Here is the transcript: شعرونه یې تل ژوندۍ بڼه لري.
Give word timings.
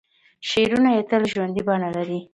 شعرونه 0.49 0.89
یې 0.95 1.01
تل 1.09 1.21
ژوندۍ 1.31 1.61
بڼه 1.67 1.89
لري. 1.95 2.19